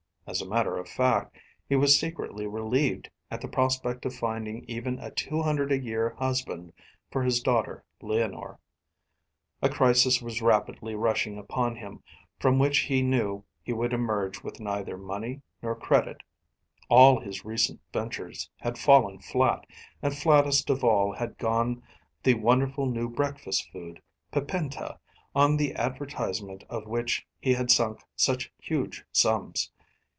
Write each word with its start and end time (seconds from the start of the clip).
As 0.27 0.39
a 0.41 0.47
matter 0.47 0.77
of 0.77 0.87
fact, 0.87 1.35
he 1.67 1.75
was 1.75 1.99
secretly 1.99 2.47
relieved 2.47 3.09
at 3.29 3.41
the 3.41 3.49
prospect 3.49 4.05
of 4.05 4.15
finding 4.15 4.63
even 4.65 4.97
a 4.99 5.11
two 5.11 5.41
hundred 5.41 5.73
a 5.73 5.77
year 5.77 6.11
husband 6.17 6.71
for 7.11 7.21
his 7.23 7.41
daughter 7.41 7.83
Leonore. 8.01 8.57
A 9.61 9.67
crisis 9.67 10.21
was 10.21 10.41
rapidly 10.41 10.95
rushing 10.95 11.37
upon 11.37 11.75
him, 11.75 12.01
from 12.39 12.59
which 12.59 12.77
he 12.81 13.01
knew 13.01 13.43
he 13.61 13.73
would 13.73 13.91
emerge 13.91 14.41
with 14.41 14.61
neither 14.61 14.95
money 14.95 15.41
nor 15.61 15.75
credit; 15.75 16.21
all 16.87 17.19
his 17.19 17.43
recent 17.43 17.81
ventures 17.91 18.49
had 18.57 18.77
fallen 18.77 19.19
flat, 19.19 19.65
and 20.01 20.15
flattest 20.17 20.69
of 20.69 20.81
all 20.81 21.11
had 21.13 21.37
gone 21.39 21.83
the 22.23 22.35
wonderful 22.35 22.85
new 22.85 23.09
breakfast 23.09 23.69
food, 23.73 24.01
Pipenta, 24.31 24.97
on 25.35 25.57
the 25.57 25.73
advertisement 25.75 26.63
of 26.69 26.85
which 26.87 27.27
he 27.41 27.53
had 27.55 27.69
sunk 27.69 27.99
such 28.15 28.49
huge 28.59 29.03
sums. 29.11 29.71